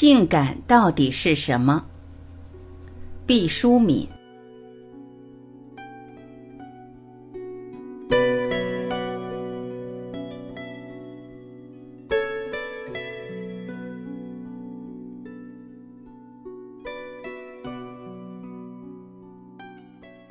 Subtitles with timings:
[0.00, 1.84] 性感到底是什么？
[3.26, 4.08] 毕淑敏。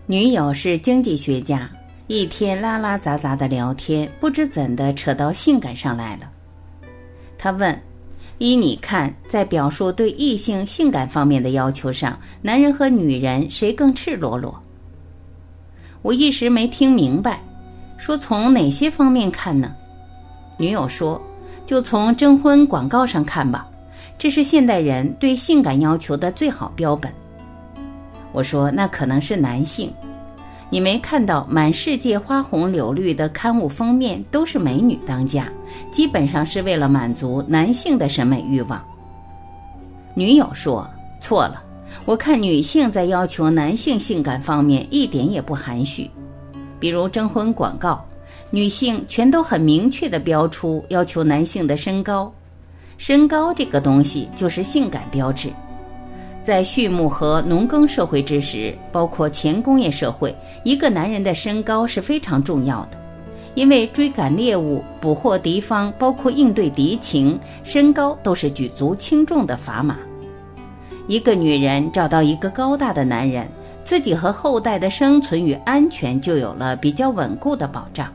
[0.06, 1.70] 女友是经济学家，
[2.08, 6.32] 一天拉拉杂杂的聊天，不知怎的扯到性感上来了。
[7.38, 7.78] 他问
[8.40, 14.54] ：“依你看，在表述对异性性感方面的要求上，男人和女人谁更赤裸裸？”
[16.04, 17.42] 我一时没听明白，
[17.98, 19.74] 说从哪些方面看呢？
[20.58, 21.22] 女友说
[21.66, 23.68] ：“就从征婚广告上看吧，
[24.18, 27.12] 这是现代人对性感要求的最好标本。”
[28.32, 29.92] 我说：“那可能是男性，
[30.70, 35.50] 你没看到满世界花红柳绿的刊物封面都是美女当家，
[35.92, 38.82] 基本上是为了满足男性的审美欲望。”
[40.14, 40.86] 女友说
[41.22, 41.64] ：“错了，
[42.04, 46.10] 我看女性在要求男性性感方面一点也不含蓄，
[46.80, 48.04] 比如征婚广告，
[48.50, 52.30] 女性全都很明确的标出要求男性的身高，
[52.98, 55.50] 身高这个东西就是性感标志。”
[56.48, 62.98] 在畜牧和农耕社会之时，包括前工业社会，一个男人的身高是非常重要的，
[63.56, 69.98] 因为追赶猎物、捕获敌方，包括应对敌情，身高都是举足轻重的砝码。
[71.08, 73.46] 一个女人找到一个高大的男人，
[73.84, 78.08] 自己和后代的生存与安全就有了比较稳固的保障。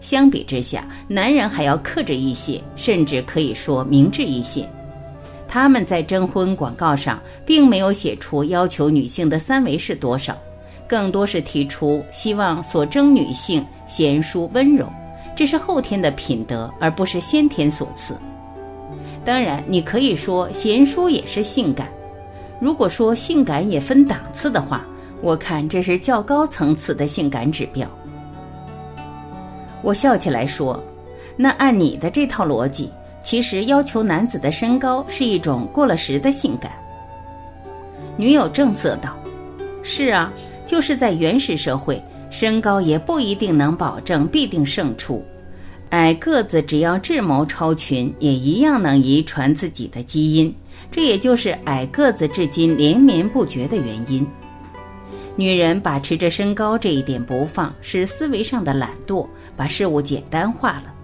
[0.00, 4.66] 相比之下，男人还要克制一些，甚至可以说明智一些。
[5.52, 10.34] 他们在征婚广告上并没有写出要求女性的三围是多少，
[10.88, 14.86] 更多是提出希望所征女性贤淑温柔，
[15.36, 18.16] 这是后天的品德，而不是先天所赐。
[19.26, 21.86] 当然，你可以说贤淑也是性感。
[22.58, 24.82] 如果说性感也分档次的话，
[25.20, 27.86] 我看这是较高层次的性感指标。
[29.82, 30.82] 我笑起来说
[31.36, 32.90] ：“那按你的这套逻辑。”
[33.24, 36.72] 其实要求男子的身高是一种过了时的性感。
[38.16, 39.16] 女友正色道
[39.82, 40.32] ：“是啊，
[40.66, 45.24] 就是在原始社会，身高也不一定能保证必定胜出。
[45.90, 50.54] 矮个子只要智谋超群，也一样能遗传自己的基因。
[50.90, 54.26] 这也就是矮个子至今连绵不绝的原因。
[55.36, 60.94] 女人把持着身高这一点不放，是思维上的懒惰，把事物简单化了。”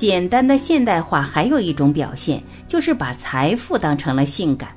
[0.00, 4.70] 简单的现代化还有一种表现，就是把财富当成了性感。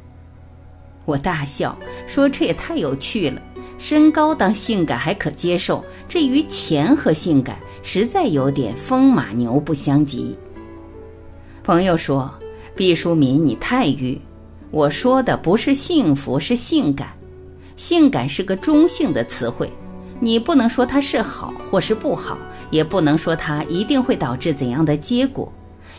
[1.06, 3.42] 我大笑说：“这也太有趣了！
[3.78, 10.38] 身高当性感还可接受，至于钱和性感，实在有点风马牛不相及。”
[11.64, 12.30] 朋友说
[12.76, 14.20] ：“毕淑敏，你太愚。
[14.72, 17.08] 我说的不是幸福，是性感。
[17.78, 19.72] 性感是个中性的词汇。”
[20.20, 22.38] 你不能说它是好或是不好，
[22.74, 25.52] 也不能说它一定会导致怎样的结果。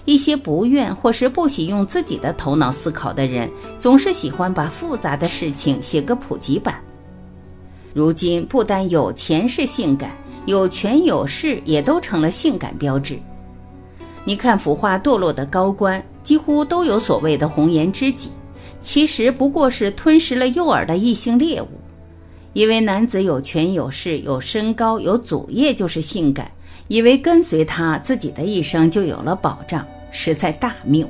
[0.07, 3.49] 一些不愿或是不喜用自己的头脑思考的人，
[3.79, 6.75] 总是喜欢把复杂的事情写个普及版。
[7.95, 10.11] 如今不单有钱是性感，
[10.47, 13.17] 有权有势也都成了性感标志。
[14.25, 18.31] 你看腐化堕落的高官，几乎都有所谓的红颜知己，
[18.81, 21.69] 其实不过是吞食了诱饵的异性猎物。
[22.53, 26.51] 因为男子有权有势有身高有祖业就是性感，
[26.89, 31.09] 以为跟随他自己的一生就有了保障，实在大谬。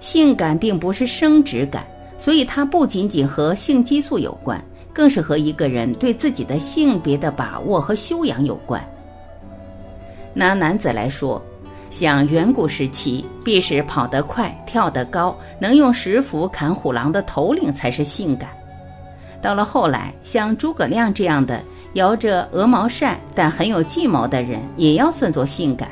[0.00, 1.84] 性感并不是生殖感，
[2.18, 4.62] 所以它不仅仅和性激素有关，
[4.92, 8.82] 更是和一个人对自己的性别的把握和修养有关。
[10.32, 11.42] 拿男子来说，
[11.90, 18.50] 像远古时期，必是跑得快、跳得高，能用石斧砍虎狼的头领才是性感。
[19.42, 21.60] 到了后来，像诸葛亮这样的
[21.98, 25.88] 摇着鹅毛扇但很有计谋的人，也要算作性感。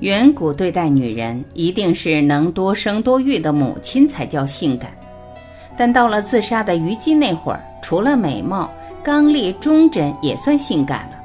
[0.00, 4.92] 远古对待女人，一定是能多生多育的母亲才叫性感。
[5.76, 8.70] 但到了自杀的虞姬那会儿，除了美貌，
[9.02, 11.16] 刚烈忠贞也算性感了。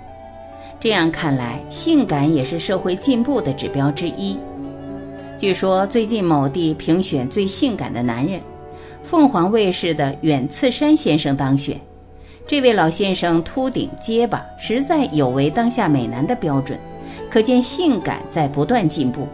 [0.79, 4.37] 这样看来，性感也是社会进步的指标之一。
[5.37, 8.39] 据说最近某地评选最性感的男人。
[9.03, 11.79] 凤凰卫视的远次山先生当选，
[12.47, 16.79] 这位老先生秃顶结巴，实在有违当下美男的标准，
[17.29, 19.27] 可见性感在不断进步。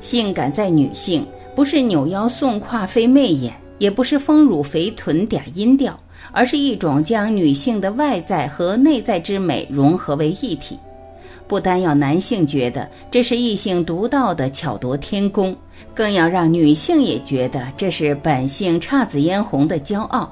[0.00, 1.24] 性感在女性，
[1.54, 5.96] 不是扭腰送胯飞媚眼，也不是丰乳肥臀嗲音调，
[6.32, 10.76] 而是一种将女性的外在和内在之美融合为一体，
[11.46, 15.56] 不单要男性觉得这是异性独到的巧夺天工，
[15.94, 20.28] 更要让女性也觉得这是本性姹紫嫣红的骄傲。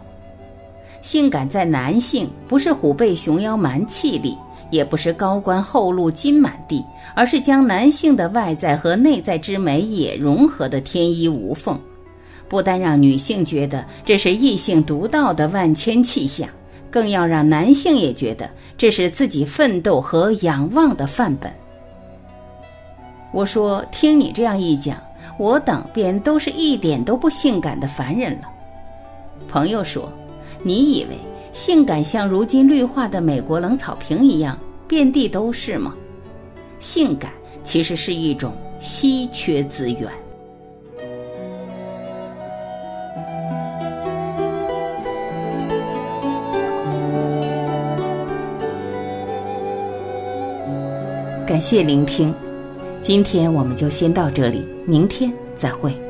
[1.06, 4.37] 性感在男性，不是虎背熊腰蛮气力，
[4.73, 11.79] 也不是高官厚禄金满地，而是将男性的外在和内在之美也融合的天衣无缝。
[12.49, 16.49] 不单让女性觉得这是异性独到的万千气象。
[16.91, 18.49] 更要让男性也觉得
[18.79, 21.53] 这是自己奋斗和仰望的范本。
[23.32, 24.97] 我说，听你这样一讲，
[25.38, 28.49] 我等便都是一点都不性感的凡人了。
[29.47, 30.11] 朋友说，
[30.62, 31.16] 你以为
[31.52, 35.94] 性感像如今绿化的美国冷草坪一样遍地都是吗？
[36.78, 37.32] 性感
[37.62, 40.08] 其实是一种稀缺资源。
[51.46, 52.34] 感谢聆听，
[53.00, 56.06] 今天我们就先到这里，明天再会。